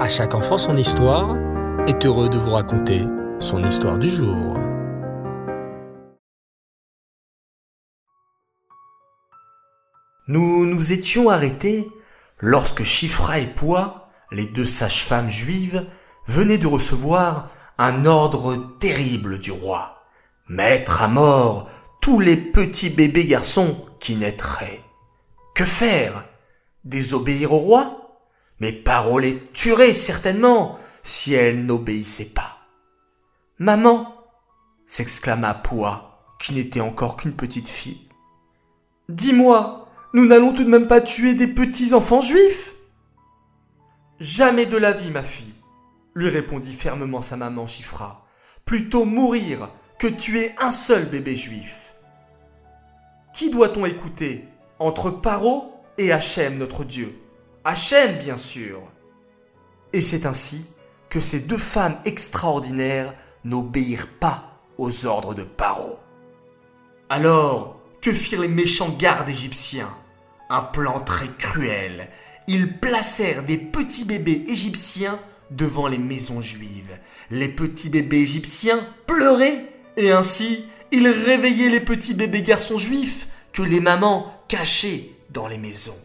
À 0.00 0.08
chaque 0.08 0.34
enfant 0.34 0.56
son 0.56 0.78
histoire 0.78 1.36
est 1.86 2.06
heureux 2.06 2.30
de 2.30 2.38
vous 2.38 2.52
raconter 2.52 3.02
son 3.38 3.62
histoire 3.62 3.98
du 3.98 4.08
jour. 4.08 4.56
Nous 10.26 10.64
nous 10.64 10.94
étions 10.94 11.28
arrêtés 11.28 11.86
lorsque 12.38 12.82
Chifra 12.82 13.40
et 13.40 13.46
Pois, 13.46 14.08
les 14.32 14.46
deux 14.46 14.64
sages-femmes 14.64 15.28
juives, 15.28 15.86
venaient 16.26 16.56
de 16.56 16.66
recevoir 16.66 17.50
un 17.76 18.06
ordre 18.06 18.56
terrible 18.78 19.38
du 19.38 19.52
roi. 19.52 20.02
Mettre 20.48 21.02
à 21.02 21.08
mort 21.08 21.68
tous 22.00 22.20
les 22.20 22.38
petits 22.38 22.88
bébés 22.88 23.26
garçons 23.26 23.76
qui 23.98 24.16
naîtraient. 24.16 24.80
Que 25.54 25.66
faire? 25.66 26.24
Désobéir 26.84 27.52
au 27.52 27.58
roi? 27.58 27.99
Mais 28.60 28.72
Paro 28.72 29.18
les 29.18 29.42
tuerait 29.52 29.92
certainement 29.92 30.78
si 31.02 31.34
elle 31.34 31.64
n'obéissait 31.64 32.26
pas. 32.26 32.58
Maman 33.58 34.14
s'exclama 34.86 35.54
Pois, 35.54 36.24
qui 36.38 36.54
n'était 36.54 36.80
encore 36.80 37.16
qu'une 37.16 37.34
petite 37.34 37.68
fille. 37.68 38.08
Dis-moi, 39.08 39.88
nous 40.12 40.26
n'allons 40.26 40.52
tout 40.52 40.64
de 40.64 40.68
même 40.68 40.86
pas 40.86 41.00
tuer 41.00 41.34
des 41.34 41.46
petits 41.46 41.94
enfants 41.94 42.20
juifs? 42.20 42.74
Jamais 44.18 44.66
de 44.66 44.76
la 44.76 44.92
vie, 44.92 45.10
ma 45.10 45.22
fille, 45.22 45.54
lui 46.14 46.28
répondit 46.28 46.74
fermement 46.74 47.22
sa 47.22 47.36
maman 47.36 47.66
Chifra. 47.66 48.26
Plutôt 48.64 49.04
mourir 49.04 49.70
que 49.98 50.06
tuer 50.06 50.52
un 50.58 50.70
seul 50.70 51.06
bébé 51.06 51.34
juif. 51.34 51.94
Qui 53.32 53.50
doit-on 53.50 53.86
écouter 53.86 54.46
entre 54.78 55.10
Paro 55.10 55.74
et 55.98 56.12
Hachem 56.12 56.58
notre 56.58 56.84
Dieu? 56.84 57.18
Hachem, 57.64 58.18
bien 58.18 58.36
sûr. 58.36 58.80
Et 59.92 60.00
c'est 60.00 60.24
ainsi 60.24 60.64
que 61.08 61.20
ces 61.20 61.40
deux 61.40 61.58
femmes 61.58 61.98
extraordinaires 62.04 63.14
n'obéirent 63.44 64.08
pas 64.08 64.60
aux 64.78 65.06
ordres 65.06 65.34
de 65.34 65.42
Paro. 65.42 65.98
Alors, 67.08 67.80
que 68.00 68.12
firent 68.12 68.40
les 68.40 68.48
méchants 68.48 68.94
gardes 68.98 69.28
égyptiens? 69.28 69.94
Un 70.48 70.62
plan 70.62 71.00
très 71.00 71.28
cruel. 71.28 72.08
Ils 72.46 72.78
placèrent 72.78 73.44
des 73.44 73.58
petits 73.58 74.04
bébés 74.04 74.44
égyptiens 74.48 75.20
devant 75.50 75.86
les 75.86 75.98
maisons 75.98 76.40
juives. 76.40 76.98
Les 77.30 77.48
petits 77.48 77.90
bébés 77.90 78.22
égyptiens 78.22 78.86
pleuraient 79.06 79.66
et 79.96 80.12
ainsi 80.12 80.64
ils 80.92 81.08
réveillaient 81.08 81.68
les 81.68 81.80
petits 81.80 82.14
bébés 82.14 82.42
garçons 82.42 82.78
juifs 82.78 83.28
que 83.52 83.62
les 83.62 83.80
mamans 83.80 84.32
cachaient 84.48 85.10
dans 85.30 85.46
les 85.46 85.58
maisons. 85.58 85.98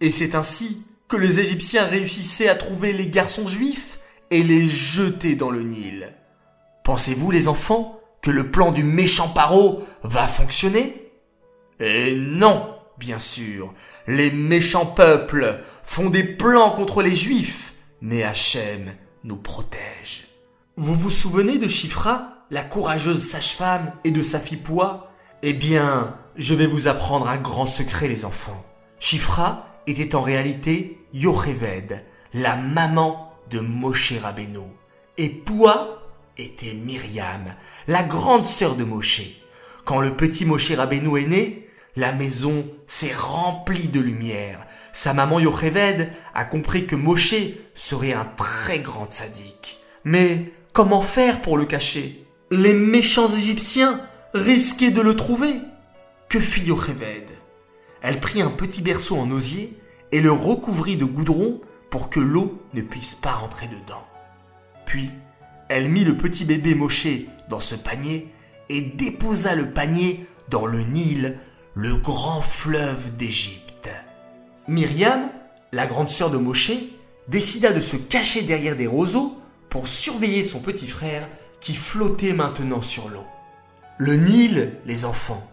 Et 0.00 0.10
c'est 0.10 0.34
ainsi 0.34 0.82
que 1.08 1.16
les 1.16 1.40
Égyptiens 1.40 1.84
réussissaient 1.84 2.48
à 2.48 2.54
trouver 2.54 2.92
les 2.92 3.08
garçons 3.08 3.46
juifs 3.46 4.00
et 4.30 4.42
les 4.42 4.66
jeter 4.66 5.34
dans 5.34 5.50
le 5.50 5.62
Nil. 5.62 6.08
Pensez-vous, 6.84 7.30
les 7.30 7.48
enfants, 7.48 8.00
que 8.22 8.30
le 8.30 8.50
plan 8.50 8.72
du 8.72 8.82
méchant 8.82 9.28
Paro 9.28 9.82
va 10.02 10.26
fonctionner? 10.26 11.12
Eh 11.78 12.14
non, 12.16 12.74
bien 12.98 13.18
sûr. 13.18 13.72
Les 14.06 14.30
méchants 14.30 14.86
peuples 14.86 15.60
font 15.82 16.10
des 16.10 16.24
plans 16.24 16.70
contre 16.72 17.02
les 17.02 17.14
Juifs, 17.14 17.74
mais 18.00 18.22
Hachem 18.22 18.94
nous 19.24 19.36
protège. 19.36 20.28
Vous 20.76 20.94
vous 20.94 21.10
souvenez 21.10 21.58
de 21.58 21.68
Chifra, 21.68 22.44
la 22.50 22.62
courageuse 22.62 23.22
sage-femme, 23.22 23.92
et 24.04 24.10
de 24.10 24.22
sa 24.22 24.40
fille 24.40 24.62
Eh 25.42 25.52
bien, 25.52 26.16
je 26.36 26.54
vais 26.54 26.66
vous 26.66 26.88
apprendre 26.88 27.28
un 27.28 27.38
grand 27.38 27.66
secret, 27.66 28.08
les 28.08 28.24
enfants. 28.24 28.64
Chifra 28.98 29.75
était 29.86 30.14
en 30.14 30.20
réalité 30.20 30.98
Yocheved, 31.12 32.04
la 32.34 32.56
maman 32.56 33.32
de 33.50 33.60
Moshe 33.60 34.14
Rabbeinu. 34.20 34.66
Et 35.18 35.28
Poua 35.28 36.02
était 36.36 36.74
Myriam, 36.74 37.54
la 37.88 38.02
grande 38.02 38.46
sœur 38.46 38.76
de 38.76 38.84
Moshe. 38.84 39.22
Quand 39.84 40.00
le 40.00 40.16
petit 40.16 40.44
Moshe 40.44 40.72
Rabbeinu 40.72 41.20
est 41.20 41.26
né, 41.26 41.68
la 41.94 42.12
maison 42.12 42.66
s'est 42.86 43.14
remplie 43.14 43.88
de 43.88 44.00
lumière. 44.00 44.66
Sa 44.92 45.14
maman 45.14 45.40
Yocheved 45.40 46.10
a 46.34 46.44
compris 46.44 46.86
que 46.86 46.96
Moshe 46.96 47.34
serait 47.74 48.12
un 48.12 48.26
très 48.36 48.80
grand 48.80 49.10
sadique. 49.10 49.78
Mais 50.04 50.52
comment 50.72 51.00
faire 51.00 51.40
pour 51.40 51.56
le 51.56 51.64
cacher? 51.64 52.26
Les 52.50 52.74
méchants 52.74 53.28
Égyptiens 53.28 54.00
risquaient 54.34 54.90
de 54.90 55.00
le 55.00 55.16
trouver. 55.16 55.54
Que 56.28 56.40
fit 56.40 56.66
Yocheved? 56.66 57.30
Elle 58.06 58.20
prit 58.20 58.40
un 58.40 58.50
petit 58.50 58.82
berceau 58.82 59.16
en 59.18 59.32
osier 59.32 59.76
et 60.12 60.20
le 60.20 60.30
recouvrit 60.30 60.96
de 60.96 61.04
goudron 61.04 61.60
pour 61.90 62.08
que 62.08 62.20
l'eau 62.20 62.62
ne 62.72 62.80
puisse 62.80 63.16
pas 63.16 63.32
rentrer 63.32 63.66
dedans. 63.66 64.06
Puis, 64.84 65.10
elle 65.68 65.90
mit 65.90 66.04
le 66.04 66.16
petit 66.16 66.44
bébé 66.44 66.76
Moshe 66.76 67.08
dans 67.50 67.58
ce 67.58 67.74
panier 67.74 68.28
et 68.68 68.80
déposa 68.80 69.56
le 69.56 69.72
panier 69.72 70.24
dans 70.48 70.66
le 70.66 70.84
Nil, 70.84 71.36
le 71.74 71.96
grand 71.96 72.40
fleuve 72.42 73.16
d'Égypte. 73.16 73.90
Myriam, 74.68 75.28
la 75.72 75.86
grande 75.86 76.08
sœur 76.08 76.30
de 76.30 76.38
Moshe, 76.38 76.74
décida 77.26 77.72
de 77.72 77.80
se 77.80 77.96
cacher 77.96 78.42
derrière 78.42 78.76
des 78.76 78.86
roseaux 78.86 79.36
pour 79.68 79.88
surveiller 79.88 80.44
son 80.44 80.60
petit 80.60 80.86
frère 80.86 81.28
qui 81.58 81.74
flottait 81.74 82.34
maintenant 82.34 82.82
sur 82.82 83.08
l'eau. 83.08 83.26
Le 83.98 84.14
Nil, 84.14 84.74
les 84.86 85.04
enfants, 85.06 85.44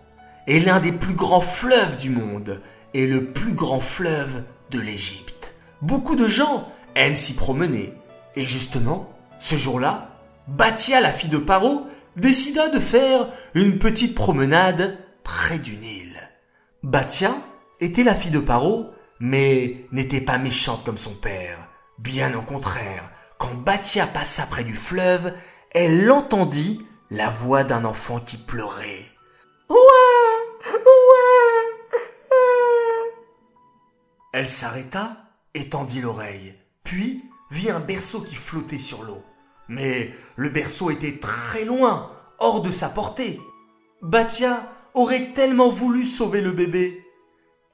est 0.47 0.59
l'un 0.59 0.79
des 0.79 0.91
plus 0.91 1.13
grands 1.13 1.41
fleuves 1.41 1.97
du 1.97 2.09
monde 2.09 2.61
et 2.93 3.07
le 3.07 3.31
plus 3.31 3.53
grand 3.53 3.79
fleuve 3.79 4.43
de 4.71 4.79
l'Égypte. 4.79 5.55
Beaucoup 5.81 6.15
de 6.15 6.27
gens 6.27 6.63
aiment 6.95 7.15
s'y 7.15 7.33
promener. 7.33 7.93
Et 8.35 8.45
justement, 8.45 9.09
ce 9.39 9.55
jour-là, 9.55 10.09
Batia, 10.47 11.01
la 11.01 11.11
fille 11.11 11.29
de 11.29 11.37
Paro, 11.37 11.87
décida 12.15 12.69
de 12.69 12.79
faire 12.79 13.29
une 13.53 13.79
petite 13.79 14.15
promenade 14.15 14.97
près 15.23 15.59
du 15.59 15.77
Nil. 15.77 16.13
Batia 16.83 17.33
était 17.79 18.03
la 18.03 18.15
fille 18.15 18.31
de 18.31 18.39
Paro, 18.39 18.91
mais 19.19 19.85
n'était 19.91 20.21
pas 20.21 20.37
méchante 20.37 20.83
comme 20.83 20.97
son 20.97 21.13
père. 21.13 21.69
Bien 21.99 22.33
au 22.33 22.41
contraire, 22.41 23.11
quand 23.37 23.53
Batia 23.53 24.07
passa 24.07 24.45
près 24.45 24.63
du 24.63 24.75
fleuve, 24.75 25.33
elle 25.71 26.11
entendit 26.11 26.85
la 27.09 27.29
voix 27.29 27.63
d'un 27.63 27.85
enfant 27.85 28.19
qui 28.19 28.37
pleurait. 28.37 29.05
Elle 34.33 34.49
s'arrêta 34.49 35.16
et 35.53 35.69
tendit 35.69 36.01
l'oreille. 36.01 36.55
Puis 36.83 37.23
vit 37.51 37.69
un 37.69 37.79
berceau 37.79 38.21
qui 38.21 38.35
flottait 38.35 38.79
sur 38.79 39.03
l'eau. 39.03 39.23
Mais 39.69 40.09
le 40.35 40.49
berceau 40.49 40.89
était 40.89 41.19
très 41.19 41.66
loin, 41.66 42.11
hors 42.39 42.61
de 42.61 42.71
sa 42.71 42.89
portée. 42.89 43.39
Batia 44.01 44.69
aurait 44.95 45.33
tellement 45.33 45.69
voulu 45.69 46.03
sauver 46.03 46.41
le 46.41 46.51
bébé. 46.51 47.05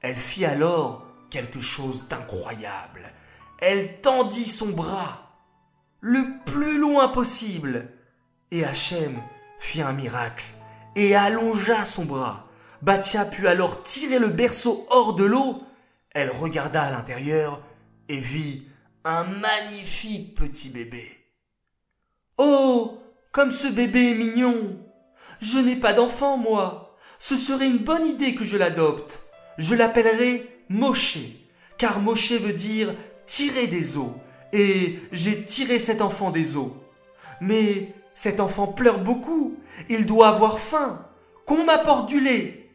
Elle 0.02 0.16
fit 0.16 0.44
alors 0.44 1.06
quelque 1.30 1.60
chose 1.60 2.08
d'incroyable. 2.08 3.12
Elle 3.58 4.00
tendit 4.02 4.46
son 4.46 4.68
bras 4.68 5.30
le 6.00 6.26
plus 6.44 6.78
loin 6.78 7.08
possible. 7.08 7.90
Et 8.50 8.64
Hachem 8.64 9.18
fit 9.58 9.80
un 9.80 9.92
miracle 9.92 10.44
et 10.94 11.14
allongea 11.14 11.84
son 11.84 12.04
bras. 12.04 12.46
Batia 12.82 13.24
put 13.24 13.46
alors 13.46 13.82
tirer 13.82 14.18
le 14.18 14.28
berceau 14.28 14.86
hors 14.90 15.14
de 15.14 15.24
l'eau. 15.24 15.62
Elle 16.12 16.30
regarda 16.30 16.82
à 16.82 16.90
l'intérieur 16.90 17.62
et 18.08 18.18
vit 18.18 18.64
un 19.04 19.24
magnifique 19.24 20.34
petit 20.36 20.70
bébé. 20.70 21.04
Oh, 22.38 22.98
comme 23.32 23.50
ce 23.50 23.68
bébé 23.68 24.10
est 24.10 24.14
mignon. 24.14 24.78
Je 25.40 25.58
n'ai 25.58 25.76
pas 25.76 25.92
d'enfant, 25.92 26.36
moi. 26.36 26.96
Ce 27.18 27.36
serait 27.36 27.68
une 27.68 27.78
bonne 27.78 28.06
idée 28.06 28.34
que 28.34 28.44
je 28.44 28.56
l'adopte. 28.56 29.22
Je 29.58 29.74
l'appellerai 29.74 30.64
Moshe, 30.68 31.18
car 31.78 32.00
Moshe 32.00 32.32
veut 32.32 32.52
dire 32.52 32.94
tirer 33.26 33.66
des 33.66 33.96
eaux, 33.96 34.14
et 34.52 34.98
j'ai 35.12 35.44
tiré 35.44 35.78
cet 35.78 36.00
enfant 36.00 36.30
des 36.30 36.56
eaux. 36.56 36.76
Mais 37.40 37.94
cet 38.14 38.40
enfant 38.40 38.66
pleure 38.66 39.00
beaucoup, 39.00 39.56
il 39.88 40.06
doit 40.06 40.28
avoir 40.28 40.58
faim. 40.58 41.06
Qu'on 41.46 41.64
m'apporte 41.64 42.08
du 42.08 42.20
lait. 42.20 42.70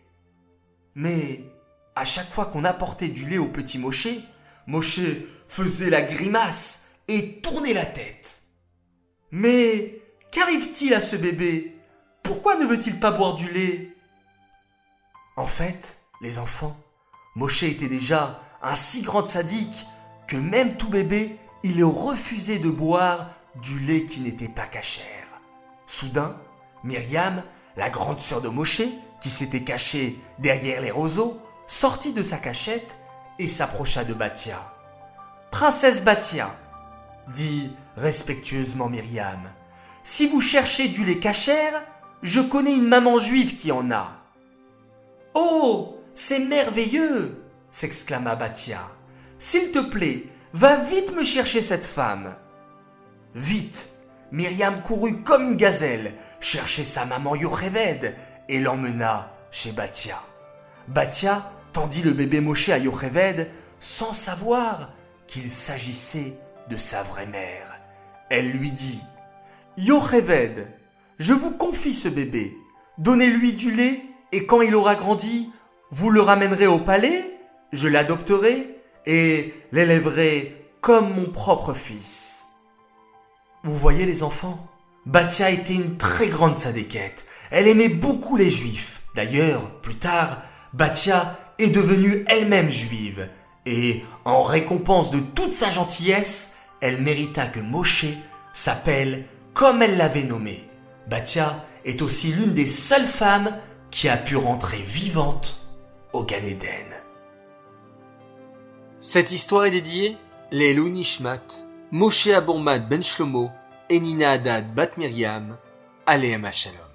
Mais 0.95 1.44
à 1.95 2.05
chaque 2.05 2.29
fois 2.29 2.45
qu'on 2.45 2.63
apportait 2.63 3.09
du 3.09 3.25
lait 3.25 3.37
au 3.37 3.47
petit 3.47 3.79
Moshe, 3.79 4.07
Moshe 4.67 4.99
faisait 5.47 5.89
la 5.89 6.01
grimace 6.01 6.81
et 7.07 7.39
tournait 7.39 7.73
la 7.73 7.85
tête. 7.85 8.41
Mais 9.31 10.01
qu'arrive-t-il 10.31 10.93
à 10.93 11.01
ce 11.01 11.15
bébé? 11.15 11.77
Pourquoi 12.23 12.55
ne 12.55 12.65
veut-il 12.65 12.99
pas 12.99 13.11
boire 13.11 13.35
du 13.35 13.49
lait? 13.51 13.95
En 15.37 15.47
fait, 15.47 15.99
les 16.21 16.39
enfants, 16.39 16.77
Moshe 17.35 17.63
était 17.63 17.87
déjà 17.87 18.39
un 18.61 18.75
si 18.75 19.01
grand 19.01 19.27
sadique 19.27 19.85
que 20.27 20.37
même 20.37 20.77
tout 20.77 20.89
bébé, 20.89 21.37
il 21.63 21.83
refusait 21.83 22.59
de 22.59 22.69
boire 22.69 23.29
du 23.61 23.79
lait 23.79 24.05
qui 24.05 24.21
n'était 24.21 24.49
pas 24.49 24.65
cachère. 24.65 25.05
Soudain, 25.85 26.39
Myriam, 26.83 27.43
la 27.77 27.89
grande 27.89 28.21
sœur 28.21 28.41
de 28.41 28.49
Moshe, 28.49 28.81
qui 29.21 29.29
s'était 29.29 29.63
cachée 29.63 30.19
derrière 30.39 30.81
les 30.81 30.91
roseaux, 30.91 31.41
sortit 31.67 32.13
de 32.13 32.23
sa 32.23 32.37
cachette 32.37 32.97
et 33.39 33.47
s'approcha 33.47 34.03
de 34.03 34.13
Batia. 34.13 34.59
Princesse 35.51 36.03
Batia, 36.03 36.55
dit 37.27 37.71
respectueusement 37.95 38.89
Myriam. 38.89 39.41
Si 40.03 40.27
vous 40.27 40.41
cherchez 40.41 40.87
du 40.87 41.03
lait 41.03 41.19
cachère, 41.19 41.83
je 42.21 42.41
connais 42.41 42.75
une 42.75 42.87
maman 42.87 43.17
juive 43.17 43.55
qui 43.55 43.71
en 43.71 43.89
a. 43.91 44.11
Oh, 45.33 45.97
c'est 46.13 46.39
merveilleux 46.39 47.43
s'exclama 47.71 48.35
Batia. 48.35 48.81
S'il 49.37 49.71
te 49.71 49.79
plaît, 49.79 50.25
va 50.53 50.77
vite 50.77 51.13
me 51.13 51.23
chercher 51.23 51.61
cette 51.61 51.85
femme. 51.85 52.33
Vite, 53.33 53.89
Myriam 54.31 54.81
courut 54.81 55.23
comme 55.23 55.51
une 55.51 55.57
gazelle, 55.57 56.13
chercher 56.39 56.83
sa 56.83 57.05
maman 57.05 57.35
Yocheved 57.35 58.15
et 58.47 58.59
l'emmena 58.59 59.31
chez 59.51 59.71
Batia. 59.71 60.21
Batia 60.87 61.51
le 62.03 62.11
bébé 62.11 62.39
Moshe 62.39 62.69
à 62.69 62.77
Yocheved 62.77 63.49
sans 63.79 64.13
savoir 64.13 64.93
qu'il 65.27 65.51
s'agissait 65.51 66.33
de 66.69 66.77
sa 66.77 67.03
vraie 67.03 67.25
mère. 67.25 67.79
Elle 68.29 68.51
lui 68.51 68.71
dit 68.71 69.01
Yocheved, 69.77 70.67
je 71.17 71.33
vous 71.33 71.51
confie 71.51 71.93
ce 71.93 72.07
bébé. 72.07 72.55
Donnez-lui 72.97 73.53
du 73.53 73.71
lait 73.71 74.01
et 74.31 74.45
quand 74.45 74.61
il 74.61 74.73
aura 74.73 74.95
grandi, 74.95 75.51
vous 75.91 76.09
le 76.09 76.21
ramènerez 76.21 76.67
au 76.67 76.79
palais, 76.79 77.37
je 77.73 77.89
l'adopterai 77.89 78.79
et 79.05 79.53
l'élèverai 79.73 80.71
comme 80.79 81.13
mon 81.13 81.29
propre 81.29 81.73
fils. 81.73 82.45
Vous 83.63 83.75
voyez 83.75 84.05
les 84.05 84.23
enfants 84.23 84.65
Batia 85.05 85.51
était 85.51 85.73
une 85.73 85.97
très 85.97 86.29
grande 86.29 86.57
sadéquette. 86.57 87.25
Elle 87.51 87.67
aimait 87.67 87.89
beaucoup 87.89 88.37
les 88.37 88.49
juifs. 88.49 89.03
D'ailleurs, 89.13 89.79
plus 89.81 89.97
tard, 89.97 90.41
Batia 90.73 91.37
est 91.59 91.69
devenue 91.69 92.23
elle-même 92.27 92.69
juive. 92.69 93.29
Et 93.65 94.03
en 94.25 94.43
récompense 94.43 95.11
de 95.11 95.19
toute 95.19 95.51
sa 95.51 95.69
gentillesse, 95.69 96.53
elle 96.81 97.01
mérita 97.01 97.47
que 97.47 97.59
Moshe 97.59 98.05
s'appelle 98.53 99.25
comme 99.53 99.81
elle 99.81 99.97
l'avait 99.97 100.23
nommé. 100.23 100.69
Batia 101.07 101.63
est 101.85 102.01
aussi 102.01 102.31
l'une 102.31 102.53
des 102.53 102.67
seules 102.67 103.05
femmes 103.05 103.57
qui 103.91 104.09
a 104.09 104.17
pu 104.17 104.35
rentrer 104.35 104.77
vivante 104.77 105.61
au 106.13 106.23
Gan 106.23 106.43
Eden. 106.43 106.93
Cette 108.99 109.31
histoire 109.31 109.65
est 109.65 109.71
dédiée 109.71 110.17
les 110.51 110.73
Nishmat, 110.73 111.41
Moshe 111.91 112.27
Abourmad 112.27 112.89
Ben 112.89 113.03
Shlomo 113.03 113.49
et 113.89 113.99
Nina 113.99 114.31
Haddad 114.31 114.73
Bat 114.73 114.97
Miriam, 114.97 115.57
Shalom. 116.07 116.94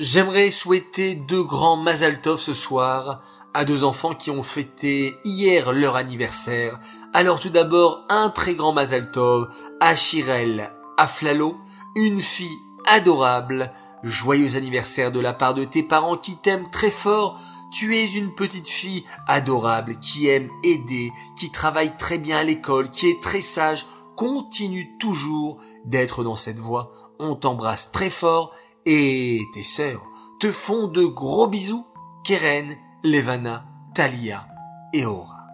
J'aimerais 0.00 0.50
souhaiter 0.50 1.14
deux 1.14 1.44
grands 1.44 1.76
Mazal 1.76 2.20
Tov 2.20 2.40
ce 2.40 2.52
soir 2.52 3.22
à 3.54 3.64
deux 3.64 3.84
enfants 3.84 4.16
qui 4.16 4.28
ont 4.28 4.42
fêté 4.42 5.14
hier 5.24 5.72
leur 5.72 5.94
anniversaire. 5.94 6.80
Alors 7.12 7.38
tout 7.38 7.50
d'abord, 7.50 8.04
un 8.08 8.28
très 8.30 8.56
grand 8.56 8.72
Mazal 8.72 9.12
Tov 9.12 9.54
à 9.80 9.94
Shirel, 9.94 10.72
à 10.96 11.06
Flalo, 11.06 11.58
une 11.94 12.20
fille 12.20 12.58
adorable. 12.86 13.70
Joyeux 14.02 14.56
anniversaire 14.56 15.12
de 15.12 15.20
la 15.20 15.32
part 15.32 15.54
de 15.54 15.64
tes 15.64 15.84
parents 15.84 16.16
qui 16.16 16.38
t'aiment 16.38 16.70
très 16.72 16.90
fort. 16.90 17.38
Tu 17.72 17.96
es 17.96 18.14
une 18.14 18.34
petite 18.34 18.68
fille 18.68 19.04
adorable 19.28 20.00
qui 20.00 20.26
aime 20.26 20.50
aider, 20.64 21.12
qui 21.38 21.52
travaille 21.52 21.96
très 21.96 22.18
bien 22.18 22.38
à 22.38 22.42
l'école, 22.42 22.90
qui 22.90 23.08
est 23.10 23.22
très 23.22 23.40
sage. 23.40 23.86
Continue 24.16 24.98
toujours 24.98 25.60
d'être 25.84 26.24
dans 26.24 26.36
cette 26.36 26.58
voie. 26.58 26.90
On 27.20 27.36
t'embrasse 27.36 27.92
très 27.92 28.10
fort 28.10 28.52
et 28.86 29.40
tes 29.52 29.62
sœurs 29.62 30.02
te 30.40 30.50
font 30.50 30.88
de 30.88 31.04
gros 31.04 31.46
bisous. 31.46 31.86
Keren 32.24 32.76
Levana, 33.02 33.66
Talia 33.94 34.48
et 34.92 35.04
Aura. 35.04 35.46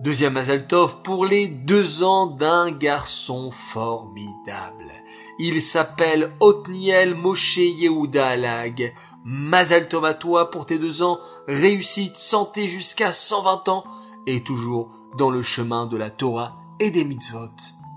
Deuxième 0.00 0.32
Mazaltov 0.32 1.00
pour 1.02 1.24
les 1.24 1.48
deux 1.48 2.02
ans 2.02 2.26
d'un 2.26 2.70
garçon 2.72 3.50
formidable. 3.50 4.92
Il 5.38 5.62
s'appelle 5.62 6.32
Otniel 6.40 7.14
Moshe 7.14 7.58
Yehuda 7.58 8.26
Alag. 8.26 8.92
Mazaltov 9.24 10.04
à 10.04 10.14
toi 10.14 10.50
pour 10.50 10.66
tes 10.66 10.78
deux 10.78 11.02
ans, 11.02 11.20
réussite, 11.46 12.16
santé 12.16 12.68
jusqu'à 12.68 13.12
120 13.12 13.68
ans 13.68 13.84
et 14.26 14.42
toujours 14.42 14.90
dans 15.16 15.30
le 15.30 15.42
chemin 15.42 15.86
de 15.86 15.96
la 15.96 16.10
Torah 16.10 16.56
et 16.80 16.90
des 16.90 17.04
mitzvot. 17.04 17.48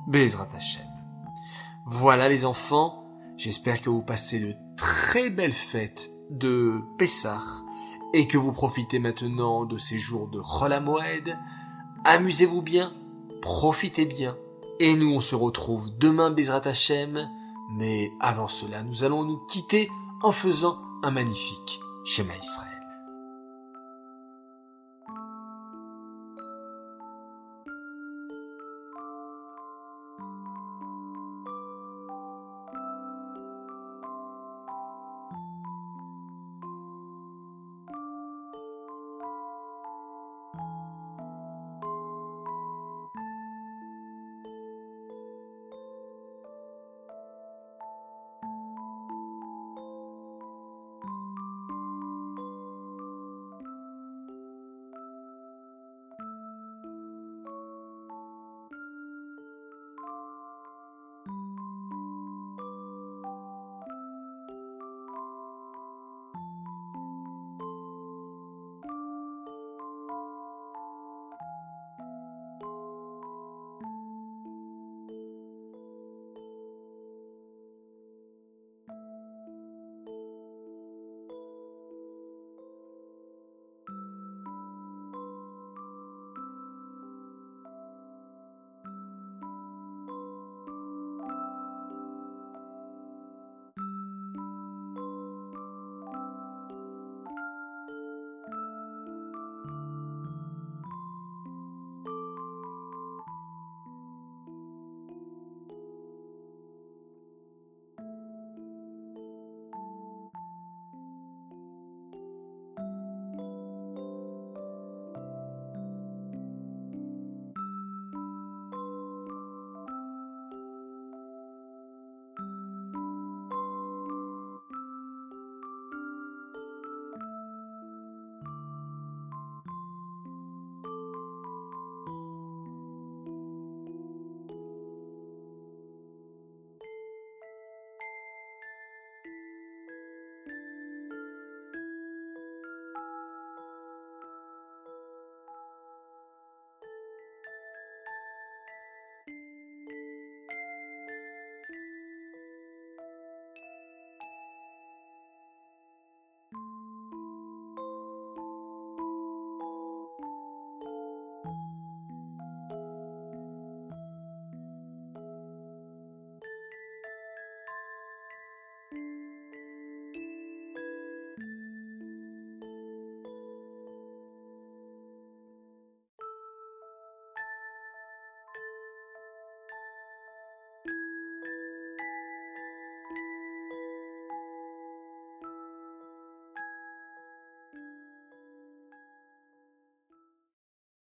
Bezrat 0.08 0.50
Hashem. 0.56 0.86
Voilà 1.88 2.30
les 2.30 2.46
enfants, 2.46 3.05
j'espère 3.38 3.82
que 3.82 3.90
vous 3.90 4.02
passez 4.02 4.40
de 4.40 4.54
très 4.78 5.30
belles 5.30 5.54
fêtes 5.54 6.12
de 6.30 6.82
Pessah 6.98 7.42
et 8.14 8.28
que 8.28 8.38
vous 8.38 8.54
profitez 8.54 9.00
maintenant 9.00 9.66
de 9.66 9.78
ces 9.78 9.98
jours 9.98 10.28
de 10.28 10.42
Cholamoed, 10.42 11.38
amusez-vous 12.04 12.62
bien, 12.62 12.94
profitez 13.42 14.06
bien, 14.06 14.38
et 14.80 14.96
nous 14.96 15.12
on 15.12 15.20
se 15.20 15.36
retrouve 15.36 15.98
demain 15.98 16.32
Bezrat 16.32 16.62
Hashem, 16.66 17.30
mais 17.78 18.12
avant 18.20 18.48
cela 18.48 18.84
nous 18.84 19.04
allons 19.04 19.24
nous 19.24 19.40
quitter 19.48 19.90
en 20.22 20.32
faisant 20.32 20.78
un 21.04 21.12
magnifique 21.12 21.80
schéma 22.06 22.34
Israël. 22.42 22.75